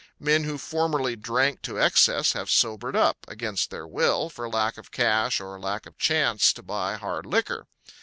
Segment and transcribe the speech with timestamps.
[0.19, 4.89] Men who formerly drank to excess have sobered up, against their will, for lack of
[4.89, 7.67] cash or lack of chance to buy hard liquor.